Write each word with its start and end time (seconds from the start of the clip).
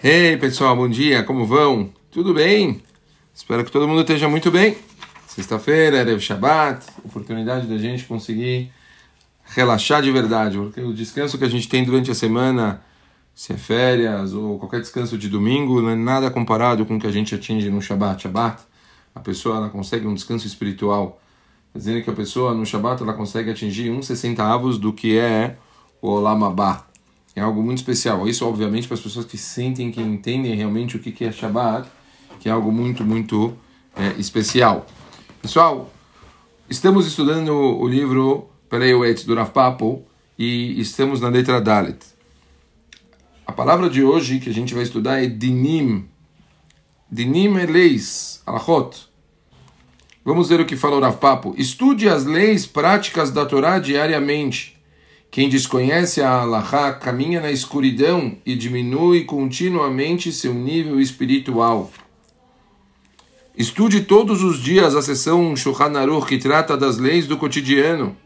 Ei 0.00 0.36
pessoal, 0.36 0.76
bom 0.76 0.88
dia, 0.88 1.24
como 1.24 1.44
vão? 1.44 1.92
Tudo 2.08 2.32
bem? 2.32 2.80
Espero 3.34 3.64
que 3.64 3.72
todo 3.72 3.88
mundo 3.88 4.02
esteja 4.02 4.28
muito 4.28 4.48
bem. 4.48 4.76
Sexta-feira, 5.26 5.96
Erev 5.96 6.20
Shabbat, 6.20 6.86
oportunidade 7.04 7.66
da 7.66 7.76
gente 7.76 8.04
conseguir 8.04 8.70
relaxar 9.44 10.00
de 10.00 10.12
verdade, 10.12 10.56
porque 10.56 10.80
o 10.80 10.94
descanso 10.94 11.36
que 11.36 11.44
a 11.44 11.48
gente 11.48 11.68
tem 11.68 11.82
durante 11.82 12.12
a 12.12 12.14
semana, 12.14 12.80
se 13.34 13.52
é 13.52 13.56
férias 13.56 14.34
ou 14.34 14.56
qualquer 14.60 14.80
descanso 14.80 15.18
de 15.18 15.28
domingo, 15.28 15.82
não 15.82 15.90
é 15.90 15.96
nada 15.96 16.30
comparado 16.30 16.86
com 16.86 16.94
o 16.94 17.00
que 17.00 17.06
a 17.08 17.12
gente 17.12 17.34
atinge 17.34 17.68
no 17.68 17.82
Shabbat. 17.82 18.22
Shabbat, 18.22 18.62
a 19.12 19.18
pessoa 19.18 19.56
ela 19.56 19.68
consegue 19.68 20.06
um 20.06 20.14
descanso 20.14 20.46
espiritual. 20.46 21.20
Dizendo 21.74 22.04
que 22.04 22.10
a 22.10 22.14
pessoa 22.14 22.54
no 22.54 22.64
Shabbat 22.64 23.02
ela 23.02 23.14
consegue 23.14 23.50
atingir 23.50 23.90
uns 23.90 24.06
60 24.06 24.44
avos 24.44 24.78
do 24.78 24.92
que 24.92 25.18
é 25.18 25.56
o 26.00 26.08
Olam 26.08 26.44
Abba. 26.44 26.87
É 27.38 27.40
algo 27.40 27.62
muito 27.62 27.78
especial. 27.78 28.26
Isso, 28.26 28.44
obviamente, 28.44 28.88
para 28.88 28.96
as 28.96 29.00
pessoas 29.00 29.24
que 29.24 29.38
sentem, 29.38 29.92
que 29.92 30.02
entendem 30.02 30.56
realmente 30.56 30.96
o 30.96 30.98
que 30.98 31.24
é 31.24 31.30
Shabbat, 31.30 31.88
que 32.40 32.48
é 32.48 32.52
algo 32.52 32.72
muito, 32.72 33.04
muito 33.04 33.56
é, 33.96 34.08
especial. 34.18 34.84
Pessoal, 35.40 35.88
estamos 36.68 37.06
estudando 37.06 37.52
o 37.52 37.86
livro 37.86 38.48
Pereuet 38.68 39.24
do 39.24 39.36
Rav 39.36 39.50
Papo 39.52 40.02
e 40.36 40.80
estamos 40.80 41.20
na 41.20 41.28
letra 41.28 41.60
Dalet. 41.60 41.98
A 43.46 43.52
palavra 43.52 43.88
de 43.88 44.02
hoje 44.02 44.40
que 44.40 44.50
a 44.50 44.54
gente 44.54 44.74
vai 44.74 44.82
estudar 44.82 45.22
é 45.22 45.28
Dinim. 45.28 46.08
Dinim 47.08 47.56
é 47.56 47.66
leis, 47.66 48.42
alachot. 48.44 49.08
Vamos 50.24 50.48
ver 50.48 50.60
o 50.60 50.66
que 50.66 50.74
fala 50.74 50.96
o 50.96 51.00
Rav 51.00 51.18
Papo. 51.18 51.54
Estude 51.56 52.08
as 52.08 52.24
leis 52.24 52.66
práticas 52.66 53.30
da 53.30 53.46
Torá 53.46 53.78
diariamente 53.78 54.77
quem 55.38 55.48
desconhece 55.48 56.20
a 56.20 56.32
Allahá 56.32 56.92
caminha 56.92 57.40
na 57.40 57.52
escuridão 57.52 58.36
e 58.44 58.56
diminui 58.56 59.22
continuamente 59.22 60.32
seu 60.32 60.52
nível 60.52 61.00
espiritual. 61.00 61.92
Estude 63.56 64.00
todos 64.00 64.42
os 64.42 64.60
dias 64.60 64.96
a 64.96 65.00
sessão 65.00 65.54
Shulchan 65.54 65.96
Aruch 65.96 66.26
que 66.26 66.38
trata 66.38 66.76
das 66.76 66.98
leis 66.98 67.28
do 67.28 67.36
cotidiano, 67.36 68.16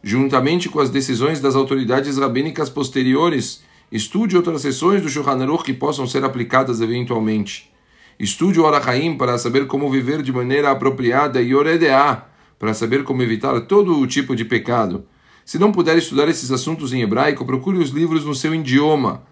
juntamente 0.00 0.68
com 0.68 0.78
as 0.78 0.90
decisões 0.90 1.40
das 1.40 1.56
autoridades 1.56 2.18
rabínicas 2.18 2.70
posteriores. 2.70 3.64
Estude 3.90 4.36
outras 4.36 4.62
sessões 4.62 5.02
do 5.02 5.08
Shulchan 5.08 5.42
Aruch 5.42 5.64
que 5.64 5.74
possam 5.74 6.06
ser 6.06 6.22
aplicadas 6.22 6.80
eventualmente. 6.80 7.68
Estude 8.16 8.60
o 8.60 8.66
Arahaim 8.68 9.16
para 9.16 9.38
saber 9.38 9.66
como 9.66 9.90
viver 9.90 10.22
de 10.22 10.32
maneira 10.32 10.70
apropriada 10.70 11.42
e 11.42 11.52
Oredeá 11.52 12.28
para 12.60 12.72
saber 12.72 13.02
como 13.02 13.24
evitar 13.24 13.60
todo 13.62 13.98
o 13.98 14.06
tipo 14.06 14.36
de 14.36 14.44
pecado. 14.44 15.04
Se 15.44 15.58
não 15.58 15.70
puder 15.70 15.98
estudar 15.98 16.28
esses 16.28 16.50
assuntos 16.50 16.92
em 16.92 17.02
hebraico, 17.02 17.44
procure 17.44 17.78
os 17.78 17.90
livros 17.90 18.24
no 18.24 18.34
seu 18.34 18.54
idioma, 18.54 19.22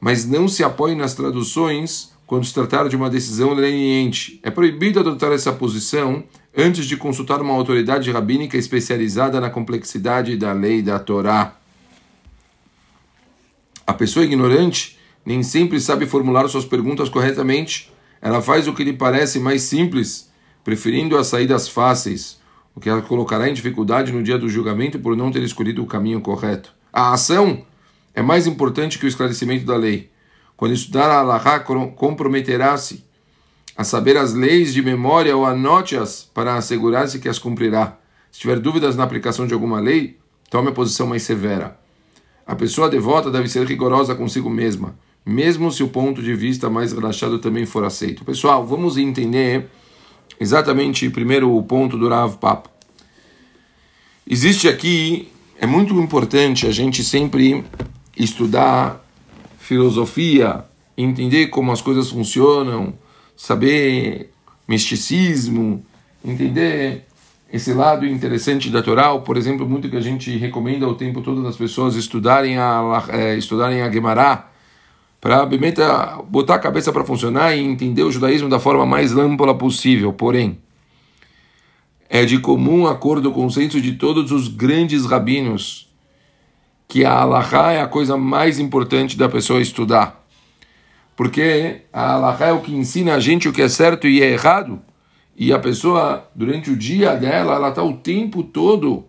mas 0.00 0.24
não 0.24 0.46
se 0.46 0.62
apoie 0.62 0.94
nas 0.94 1.14
traduções 1.14 2.12
quando 2.26 2.44
se 2.44 2.54
tratar 2.54 2.88
de 2.88 2.94
uma 2.94 3.10
decisão 3.10 3.52
leniente. 3.52 4.38
É 4.42 4.50
proibido 4.50 5.00
adotar 5.00 5.32
essa 5.32 5.52
posição 5.52 6.22
antes 6.56 6.86
de 6.86 6.96
consultar 6.96 7.40
uma 7.40 7.52
autoridade 7.52 8.10
rabínica 8.10 8.56
especializada 8.56 9.40
na 9.40 9.50
complexidade 9.50 10.36
da 10.36 10.52
lei 10.52 10.80
da 10.80 10.98
Torá. 10.98 11.56
A 13.86 13.92
pessoa 13.92 14.24
ignorante 14.24 14.98
nem 15.26 15.42
sempre 15.42 15.80
sabe 15.80 16.06
formular 16.06 16.48
suas 16.48 16.64
perguntas 16.64 17.08
corretamente. 17.08 17.92
Ela 18.22 18.40
faz 18.40 18.68
o 18.68 18.72
que 18.72 18.84
lhe 18.84 18.92
parece 18.92 19.40
mais 19.40 19.62
simples, 19.62 20.30
preferindo 20.62 21.18
as 21.18 21.26
saídas 21.26 21.68
fáceis 21.68 22.38
o 22.74 22.80
que 22.80 22.90
a 22.90 23.00
colocará 23.00 23.48
em 23.48 23.54
dificuldade 23.54 24.12
no 24.12 24.22
dia 24.22 24.38
do 24.38 24.48
julgamento 24.48 24.98
por 24.98 25.16
não 25.16 25.30
ter 25.30 25.42
escolhido 25.42 25.82
o 25.82 25.86
caminho 25.86 26.20
correto. 26.20 26.72
A 26.92 27.12
ação 27.12 27.64
é 28.14 28.22
mais 28.22 28.46
importante 28.46 28.98
que 28.98 29.06
o 29.06 29.08
esclarecimento 29.08 29.64
da 29.64 29.76
lei. 29.76 30.10
Quando 30.56 30.74
estudar 30.74 31.10
a 31.10 31.18
Allahá, 31.18 31.60
comprometerá-se 31.60 33.04
a 33.76 33.82
saber 33.82 34.16
as 34.16 34.34
leis 34.34 34.72
de 34.72 34.82
memória 34.82 35.36
ou 35.36 35.44
anote-as 35.44 36.28
para 36.32 36.54
assegurar-se 36.54 37.18
que 37.18 37.28
as 37.28 37.38
cumprirá. 37.38 37.98
Se 38.30 38.40
tiver 38.40 38.58
dúvidas 38.58 38.96
na 38.96 39.02
aplicação 39.02 39.46
de 39.46 39.54
alguma 39.54 39.80
lei, 39.80 40.18
tome 40.48 40.68
a 40.68 40.72
posição 40.72 41.06
mais 41.06 41.22
severa. 41.22 41.78
A 42.46 42.54
pessoa 42.54 42.88
devota 42.88 43.30
deve 43.30 43.48
ser 43.48 43.66
rigorosa 43.66 44.14
consigo 44.14 44.50
mesma, 44.50 44.96
mesmo 45.24 45.72
se 45.72 45.82
o 45.82 45.88
ponto 45.88 46.22
de 46.22 46.34
vista 46.34 46.68
mais 46.68 46.92
relaxado 46.92 47.38
também 47.38 47.66
for 47.66 47.84
aceito. 47.84 48.24
Pessoal, 48.24 48.64
vamos 48.64 48.96
entender 48.96 49.66
exatamente 50.38 51.08
primeiro 51.10 51.56
o 51.56 51.62
ponto 51.62 51.96
do 51.96 52.08
Rav 52.08 52.36
Papo. 52.36 52.73
Existe 54.26 54.68
aqui, 54.68 55.28
é 55.60 55.66
muito 55.66 55.92
importante 56.00 56.66
a 56.66 56.70
gente 56.70 57.04
sempre 57.04 57.62
estudar 58.16 59.04
filosofia, 59.58 60.64
entender 60.96 61.48
como 61.48 61.70
as 61.70 61.82
coisas 61.82 62.10
funcionam, 62.10 62.94
saber 63.36 64.30
misticismo, 64.66 65.84
entender 66.24 67.04
esse 67.52 67.74
lado 67.74 68.06
interessante 68.06 68.70
da 68.70 68.82
Torá, 68.82 69.16
por 69.18 69.36
exemplo, 69.36 69.68
muito 69.68 69.90
que 69.90 69.96
a 69.96 70.00
gente 70.00 70.34
recomenda 70.38 70.88
o 70.88 70.94
tempo 70.94 71.20
todo 71.20 71.42
das 71.42 71.56
pessoas 71.56 71.94
estudarem 71.94 72.56
a, 72.56 73.04
é, 73.10 73.36
estudarem 73.36 73.82
a 73.82 73.90
Gemara, 73.90 74.46
para 75.20 75.46
botar 76.28 76.54
a 76.54 76.58
cabeça 76.58 76.92
para 76.92 77.04
funcionar 77.04 77.54
e 77.54 77.60
entender 77.60 78.02
o 78.02 78.10
judaísmo 78.10 78.48
da 78.48 78.58
forma 78.58 78.84
mais 78.84 79.16
ampla 79.16 79.54
possível. 79.54 80.12
Porém, 80.12 80.58
é 82.14 82.24
de 82.24 82.38
comum 82.38 82.86
acordo 82.86 83.32
com 83.32 83.40
o 83.40 83.42
consenso 83.42 83.80
de 83.80 83.94
todos 83.94 84.30
os 84.30 84.46
grandes 84.46 85.04
rabinos 85.04 85.92
que 86.86 87.04
a 87.04 87.12
Allahá 87.12 87.72
é 87.72 87.80
a 87.80 87.88
coisa 87.88 88.16
mais 88.16 88.60
importante 88.60 89.18
da 89.18 89.28
pessoa 89.28 89.60
estudar. 89.60 90.24
Porque 91.16 91.80
a 91.92 92.12
Allahá 92.12 92.46
é 92.46 92.52
o 92.52 92.60
que 92.60 92.72
ensina 92.72 93.16
a 93.16 93.18
gente 93.18 93.48
o 93.48 93.52
que 93.52 93.60
é 93.60 93.68
certo 93.68 94.06
e 94.06 94.22
é 94.22 94.30
errado. 94.30 94.80
E 95.36 95.52
a 95.52 95.58
pessoa, 95.58 96.30
durante 96.36 96.70
o 96.70 96.76
dia 96.76 97.16
dela, 97.16 97.56
ela 97.56 97.70
está 97.70 97.82
o 97.82 97.94
tempo 97.96 98.44
todo 98.44 99.06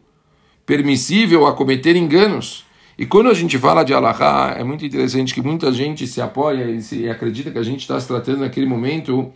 permissível 0.66 1.46
a 1.46 1.54
cometer 1.54 1.96
enganos. 1.96 2.66
E 2.98 3.06
quando 3.06 3.30
a 3.30 3.36
gente 3.36 3.60
fala 3.60 3.84
de 3.84 3.94
Allahá, 3.94 4.56
é 4.58 4.64
muito 4.64 4.84
interessante 4.84 5.32
que 5.32 5.44
muita 5.44 5.72
gente 5.72 6.08
se 6.08 6.20
apoia 6.20 6.72
e, 6.72 6.82
se, 6.82 7.08
acredita 7.08 7.52
que 7.52 7.60
a 7.60 7.64
gente 7.64 7.82
está 7.82 8.00
se 8.00 8.08
tratando 8.08 8.40
naquele 8.40 8.66
momento 8.66 9.32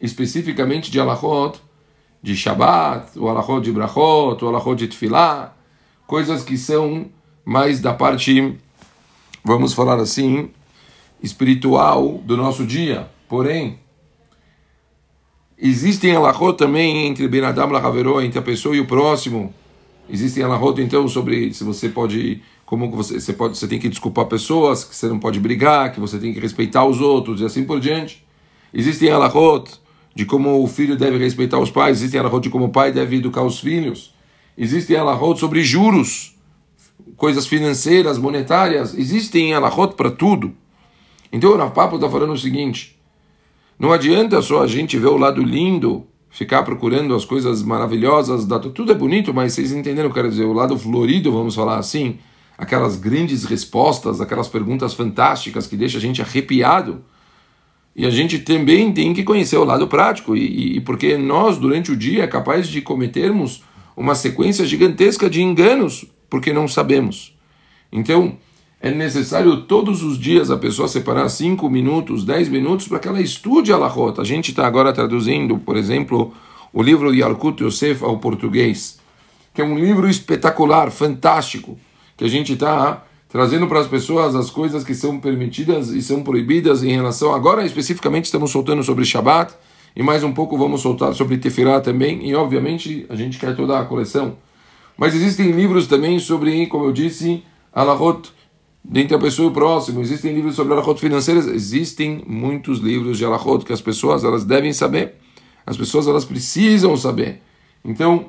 especificamente 0.00 0.90
de 0.90 0.98
Allahot, 0.98 1.60
de 2.22 2.36
Shabbat, 2.36 3.18
o 3.18 3.28
Allahot 3.28 3.60
de 3.60 3.72
Brachot, 3.72 4.44
o 4.44 4.48
Allahot 4.48 4.76
de 4.76 4.88
Tfilah, 4.88 5.54
coisas 6.06 6.44
que 6.44 6.56
são 6.56 7.06
mais 7.44 7.80
da 7.80 7.92
parte, 7.92 8.56
vamos 9.44 9.74
falar 9.74 9.98
assim, 9.98 10.50
espiritual 11.22 12.20
do 12.24 12.36
nosso 12.36 12.64
dia. 12.64 13.08
Porém, 13.28 13.78
existem 15.58 16.14
Allahot 16.14 16.56
também 16.56 17.06
entre 17.08 17.26
Ben 17.26 17.44
Adam 17.44 17.70
e 18.20 18.26
entre 18.26 18.38
a 18.38 18.42
pessoa 18.42 18.76
e 18.76 18.80
o 18.80 18.86
próximo. 18.86 19.52
Existem 20.08 20.44
Allahot, 20.44 20.80
então, 20.80 21.08
sobre 21.08 21.52
se 21.52 21.64
você 21.64 21.88
pode 21.88 22.40
como 22.72 22.90
você, 22.90 23.20
você, 23.20 23.34
pode, 23.34 23.58
você 23.58 23.68
tem 23.68 23.78
que 23.78 23.86
desculpar 23.86 24.24
pessoas, 24.24 24.82
que 24.82 24.96
você 24.96 25.06
não 25.06 25.18
pode 25.18 25.38
brigar, 25.38 25.92
que 25.92 26.00
você 26.00 26.18
tem 26.18 26.32
que 26.32 26.40
respeitar 26.40 26.86
os 26.86 27.02
outros 27.02 27.42
e 27.42 27.44
assim 27.44 27.64
por 27.64 27.78
diante. 27.78 28.24
Existem 28.72 29.10
alahot 29.10 29.70
de 30.14 30.24
como 30.24 30.62
o 30.62 30.66
filho 30.66 30.96
deve 30.96 31.18
respeitar 31.18 31.58
os 31.58 31.70
pais, 31.70 31.98
existem 31.98 32.20
alahot 32.20 32.42
de 32.42 32.50
como 32.50 32.66
o 32.66 32.70
pai 32.70 32.92
deve 32.92 33.16
educar 33.16 33.42
os 33.42 33.60
filhos, 33.60 34.14
existem 34.56 34.96
alahot 34.96 35.38
sobre 35.38 35.62
juros, 35.62 36.36
coisas 37.16 37.46
financeiras, 37.46 38.18
monetárias, 38.18 38.94
existem 38.94 39.54
alahot 39.54 39.94
para 39.94 40.10
tudo. 40.10 40.54
Então 41.32 41.50
o 41.50 41.56
Rav 41.56 41.94
está 41.94 42.10
falando 42.10 42.32
o 42.32 42.38
seguinte, 42.38 42.98
não 43.78 43.92
adianta 43.92 44.42
só 44.42 44.62
a 44.62 44.66
gente 44.66 44.98
ver 44.98 45.08
o 45.08 45.16
lado 45.16 45.42
lindo, 45.42 46.06
ficar 46.28 46.62
procurando 46.62 47.14
as 47.14 47.24
coisas 47.24 47.62
maravilhosas, 47.62 48.46
tudo 48.74 48.92
é 48.92 48.94
bonito, 48.94 49.32
mas 49.32 49.54
vocês 49.54 49.72
entenderam 49.72 50.10
o 50.10 50.12
que 50.12 50.18
eu 50.18 50.22
quero 50.22 50.30
dizer, 50.30 50.44
o 50.44 50.52
lado 50.52 50.78
florido, 50.78 51.32
vamos 51.32 51.54
falar 51.54 51.78
assim, 51.78 52.18
aquelas 52.56 52.96
grandes 52.96 53.44
respostas, 53.44 54.20
aquelas 54.20 54.48
perguntas 54.48 54.94
fantásticas 54.94 55.66
que 55.66 55.76
deixa 55.76 55.98
a 55.98 56.00
gente 56.00 56.20
arrepiado. 56.20 57.02
E 57.94 58.06
a 58.06 58.10
gente 58.10 58.38
também 58.38 58.92
tem 58.92 59.12
que 59.12 59.22
conhecer 59.22 59.56
o 59.56 59.64
lado 59.64 59.86
prático, 59.86 60.36
e, 60.36 60.76
e 60.76 60.80
porque 60.80 61.16
nós, 61.18 61.58
durante 61.58 61.92
o 61.92 61.96
dia, 61.96 62.24
é 62.24 62.26
capaz 62.26 62.68
de 62.68 62.80
cometermos 62.80 63.62
uma 63.96 64.14
sequência 64.14 64.64
gigantesca 64.64 65.28
de 65.28 65.42
enganos, 65.42 66.06
porque 66.30 66.52
não 66.52 66.66
sabemos. 66.66 67.36
Então, 67.92 68.38
é 68.80 68.90
necessário 68.90 69.62
todos 69.62 70.02
os 70.02 70.18
dias 70.18 70.50
a 70.50 70.56
pessoa 70.56 70.88
separar 70.88 71.28
5 71.28 71.68
minutos, 71.68 72.24
10 72.24 72.48
minutos 72.48 72.88
para 72.88 72.98
que 72.98 73.06
ela 73.06 73.20
estude 73.20 73.72
a 73.72 73.76
Lahot. 73.76 74.20
A 74.20 74.24
gente 74.24 74.50
está 74.50 74.66
agora 74.66 74.92
traduzindo, 74.92 75.58
por 75.58 75.76
exemplo, 75.76 76.32
o 76.72 76.82
livro 76.82 77.12
de 77.12 77.20
Yalkut 77.20 77.62
Yosef 77.62 78.02
ao 78.02 78.18
português, 78.18 78.98
que 79.54 79.60
é 79.60 79.64
um 79.64 79.78
livro 79.78 80.08
espetacular, 80.08 80.90
fantástico 80.90 81.78
que 82.16 82.24
a 82.24 82.28
gente 82.28 82.54
está 82.54 83.04
trazendo 83.32 83.66
para 83.66 83.80
as 83.80 83.86
pessoas 83.86 84.36
as 84.36 84.50
coisas 84.50 84.84
que 84.84 84.94
são 84.94 85.18
permitidas 85.18 85.88
e 85.88 86.02
são 86.02 86.22
proibidas 86.22 86.82
em 86.84 86.92
relação. 86.94 87.34
Agora, 87.34 87.64
especificamente, 87.64 88.26
estamos 88.26 88.50
soltando 88.50 88.82
sobre 88.82 89.06
Shabat 89.06 89.54
e 89.96 90.02
mais 90.02 90.22
um 90.22 90.32
pouco 90.32 90.58
vamos 90.58 90.82
soltar 90.82 91.14
sobre 91.14 91.38
Tefilá 91.38 91.80
também. 91.80 92.28
E, 92.28 92.34
obviamente, 92.34 93.06
a 93.08 93.16
gente 93.16 93.38
quer 93.38 93.56
toda 93.56 93.80
a 93.80 93.86
coleção. 93.86 94.36
Mas 94.98 95.14
existem 95.14 95.50
livros 95.50 95.86
também 95.86 96.18
sobre, 96.18 96.66
como 96.66 96.84
eu 96.84 96.92
disse, 96.92 97.42
Alahot 97.72 98.30
dentre 98.84 99.16
a 99.16 99.18
pessoa 99.18 99.46
e 99.46 99.50
o 99.50 99.54
próximo. 99.54 100.02
Existem 100.02 100.34
livros 100.34 100.54
sobre 100.54 100.74
alahot 100.74 101.00
financeiras, 101.00 101.46
existem 101.46 102.22
muitos 102.26 102.80
livros 102.80 103.16
de 103.16 103.24
alahot 103.24 103.64
que 103.64 103.72
as 103.72 103.80
pessoas 103.80 104.24
elas 104.24 104.44
devem 104.44 104.74
saber. 104.74 105.14
As 105.64 105.78
pessoas 105.78 106.06
elas 106.06 106.26
precisam 106.26 106.94
saber. 106.98 107.40
Então, 107.82 108.26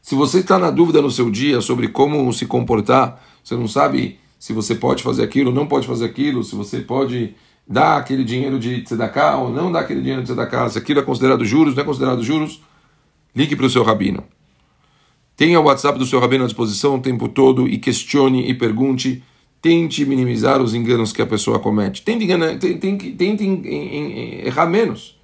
se 0.00 0.14
você 0.14 0.38
está 0.38 0.56
na 0.56 0.70
dúvida 0.70 1.02
no 1.02 1.10
seu 1.10 1.28
dia 1.32 1.60
sobre 1.60 1.88
como 1.88 2.32
se 2.32 2.46
comportar, 2.46 3.20
você 3.46 3.54
não 3.54 3.68
sabe 3.68 4.18
se 4.40 4.52
você 4.52 4.74
pode 4.74 5.04
fazer 5.04 5.22
aquilo, 5.22 5.52
não 5.52 5.68
pode 5.68 5.86
fazer 5.86 6.04
aquilo, 6.04 6.42
se 6.42 6.56
você 6.56 6.80
pode 6.80 7.32
dar 7.66 7.96
aquele 7.96 8.24
dinheiro 8.24 8.58
de 8.58 8.82
tzedakah 8.82 9.36
ou 9.36 9.50
não 9.50 9.70
dar 9.70 9.80
aquele 9.80 10.00
dinheiro 10.00 10.20
de 10.20 10.26
tzedakah, 10.26 10.68
se 10.68 10.78
aquilo 10.78 10.98
é 10.98 11.02
considerado 11.04 11.44
juros, 11.44 11.72
não 11.76 11.82
é 11.82 11.86
considerado 11.86 12.24
juros, 12.24 12.60
ligue 13.36 13.54
para 13.54 13.66
o 13.66 13.70
seu 13.70 13.84
rabino. 13.84 14.24
Tenha 15.36 15.60
o 15.60 15.62
WhatsApp 15.62 15.96
do 15.96 16.04
seu 16.04 16.18
rabino 16.18 16.42
à 16.42 16.46
disposição 16.48 16.96
o 16.96 17.00
tempo 17.00 17.28
todo 17.28 17.68
e 17.68 17.78
questione 17.78 18.50
e 18.50 18.54
pergunte. 18.54 19.22
Tente 19.62 20.04
minimizar 20.04 20.60
os 20.60 20.74
enganos 20.74 21.12
que 21.12 21.22
a 21.22 21.26
pessoa 21.26 21.60
comete. 21.60 22.02
Tente, 22.02 22.24
enganar, 22.24 22.58
tente, 22.58 23.12
tente 23.12 23.44
errar 24.44 24.66
menos. 24.66 25.20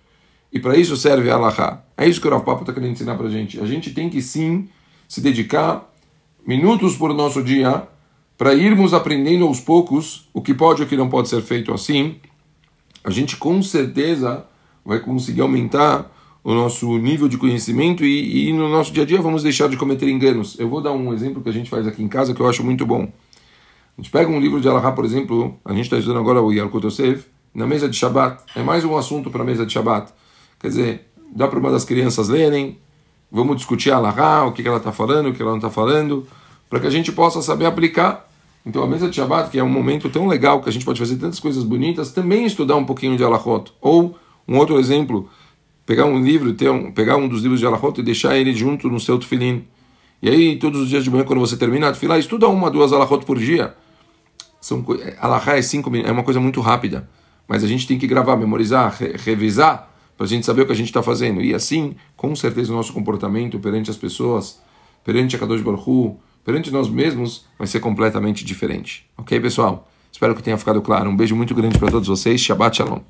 E 0.52 0.60
para 0.60 0.76
isso 0.76 0.96
serve 0.96 1.28
a 1.28 1.34
Allahá. 1.34 1.84
É 1.96 2.06
isso 2.06 2.20
que 2.20 2.28
o 2.28 2.30
Rav 2.30 2.44
Papa 2.44 2.60
está 2.62 2.72
querendo 2.72 2.92
ensinar 2.92 3.16
para 3.16 3.26
a 3.26 3.30
gente. 3.30 3.58
A 3.58 3.66
gente 3.66 3.90
tem 3.90 4.08
que 4.08 4.22
sim 4.22 4.68
se 5.08 5.20
dedicar 5.20 5.92
minutos 6.46 6.96
por 6.96 7.12
nosso 7.14 7.42
dia 7.42 7.88
para 8.36 8.54
irmos 8.54 8.94
aprendendo 8.94 9.46
aos 9.46 9.60
poucos 9.60 10.28
o 10.32 10.40
que 10.40 10.54
pode 10.54 10.82
e 10.82 10.84
o 10.84 10.88
que 10.88 10.96
não 10.96 11.08
pode 11.08 11.28
ser 11.28 11.42
feito 11.42 11.72
assim. 11.72 12.16
A 13.04 13.10
gente 13.10 13.36
com 13.36 13.62
certeza 13.62 14.46
vai 14.84 15.00
conseguir 15.00 15.40
aumentar 15.40 16.10
o 16.44 16.52
nosso 16.54 16.98
nível 16.98 17.28
de 17.28 17.38
conhecimento 17.38 18.04
e, 18.04 18.48
e, 18.48 18.52
no 18.52 18.68
nosso 18.68 18.92
dia 18.92 19.04
a 19.04 19.06
dia 19.06 19.20
vamos 19.20 19.42
deixar 19.42 19.68
de 19.68 19.76
cometer 19.76 20.08
enganos. 20.08 20.58
Eu 20.58 20.68
vou 20.68 20.80
dar 20.80 20.92
um 20.92 21.12
exemplo 21.12 21.40
que 21.40 21.48
a 21.48 21.52
gente 21.52 21.70
faz 21.70 21.86
aqui 21.86 22.02
em 22.02 22.08
casa 22.08 22.34
que 22.34 22.40
eu 22.40 22.48
acho 22.48 22.64
muito 22.64 22.84
bom. 22.84 23.08
A 23.96 24.02
gente 24.02 24.10
pega 24.10 24.30
um 24.30 24.40
livro 24.40 24.60
de 24.60 24.68
Alahá, 24.68 24.90
por 24.90 25.04
exemplo, 25.04 25.56
a 25.64 25.72
gente 25.72 25.84
está 25.84 25.98
estudando 25.98 26.18
agora 26.18 26.42
o 26.42 26.52
Yarkut 26.52 26.86
Yosef, 26.86 27.26
na 27.54 27.66
mesa 27.66 27.88
de 27.88 27.96
Shabbat. 27.96 28.42
É 28.56 28.62
mais 28.62 28.84
um 28.84 28.96
assunto 28.96 29.30
para 29.30 29.42
a 29.42 29.44
mesa 29.44 29.64
de 29.64 29.72
Shabbat. 29.72 30.12
Quer 30.58 30.68
dizer, 30.68 31.08
dá 31.34 31.46
para 31.46 31.58
uma 31.58 31.70
das 31.70 31.84
crianças 31.84 32.28
lerem, 32.28 32.78
vamos 33.30 33.56
discutir 33.56 33.92
a 33.92 33.96
Alahá, 33.96 34.44
o 34.46 34.52
que, 34.52 34.62
que 34.62 34.68
ela 34.68 34.78
está 34.78 34.90
falando, 34.90 35.28
o 35.28 35.32
que 35.32 35.42
ela 35.42 35.52
não 35.52 35.58
está 35.58 35.70
falando, 35.70 36.26
para 36.72 36.80
que 36.80 36.86
a 36.86 36.90
gente 36.90 37.12
possa 37.12 37.42
saber 37.42 37.66
aplicar. 37.66 38.26
Então 38.64 38.82
a 38.82 38.86
mesa 38.86 39.06
de 39.06 39.16
Shabbat, 39.16 39.50
que 39.50 39.58
é 39.58 39.62
um 39.62 39.68
momento 39.68 40.08
tão 40.08 40.26
legal 40.26 40.62
que 40.62 40.70
a 40.70 40.72
gente 40.72 40.86
pode 40.86 40.98
fazer 40.98 41.16
tantas 41.16 41.38
coisas 41.38 41.64
bonitas, 41.64 42.12
também 42.12 42.46
estudar 42.46 42.76
um 42.76 42.84
pouquinho 42.86 43.14
de 43.14 43.22
Alahot. 43.22 43.70
Ou 43.78 44.16
um 44.48 44.56
outro 44.56 44.80
exemplo, 44.80 45.28
pegar 45.84 46.06
um 46.06 46.24
livro, 46.24 46.54
ter 46.54 46.70
um, 46.70 46.90
pegar 46.90 47.18
um 47.18 47.28
dos 47.28 47.42
livros 47.42 47.60
de 47.60 47.66
Alahot 47.66 48.00
e 48.00 48.02
deixar 48.02 48.38
ele 48.38 48.54
junto 48.54 48.88
no 48.88 48.98
seu 48.98 49.18
tefilim. 49.18 49.66
E 50.22 50.30
aí, 50.30 50.56
todos 50.56 50.80
os 50.80 50.88
dias 50.88 51.04
de 51.04 51.10
manhã, 51.10 51.24
quando 51.24 51.40
você 51.40 51.58
termina 51.58 51.92
a 51.92 52.18
estuda 52.18 52.48
uma, 52.48 52.70
duas 52.70 52.90
Alahot 52.90 53.26
por 53.26 53.38
dia. 53.38 53.74
São, 54.58 54.82
Alahá 55.20 55.58
é 55.58 55.60
cinco 55.60 55.94
é 55.94 56.10
uma 56.10 56.22
coisa 56.22 56.40
muito 56.40 56.62
rápida. 56.62 57.06
Mas 57.46 57.62
a 57.62 57.66
gente 57.66 57.86
tem 57.86 57.98
que 57.98 58.06
gravar, 58.06 58.34
memorizar, 58.34 58.96
re, 58.98 59.14
revisar, 59.18 59.92
para 60.16 60.24
a 60.24 60.28
gente 60.28 60.46
saber 60.46 60.62
o 60.62 60.66
que 60.66 60.72
a 60.72 60.76
gente 60.76 60.86
está 60.86 61.02
fazendo. 61.02 61.42
E 61.42 61.52
assim, 61.52 61.96
com 62.16 62.34
certeza, 62.34 62.72
o 62.72 62.76
nosso 62.76 62.94
comportamento 62.94 63.58
perante 63.58 63.90
as 63.90 63.96
pessoas, 63.98 64.58
perante 65.04 65.36
a 65.36 65.38
Kadosh 65.38 65.60
Baruch 65.60 65.82
Hu, 65.86 66.18
perante 66.44 66.70
nós 66.70 66.88
mesmos, 66.88 67.46
vai 67.58 67.66
ser 67.66 67.80
completamente 67.80 68.44
diferente. 68.44 69.06
Ok, 69.16 69.38
pessoal? 69.40 69.88
Espero 70.10 70.34
que 70.34 70.42
tenha 70.42 70.58
ficado 70.58 70.82
claro. 70.82 71.08
Um 71.08 71.16
beijo 71.16 71.36
muito 71.36 71.54
grande 71.54 71.78
para 71.78 71.90
todos 71.90 72.08
vocês. 72.08 72.40
Shabbat 72.40 72.76
Shalom. 72.76 73.02